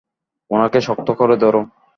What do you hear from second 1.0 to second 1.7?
করে ধরো?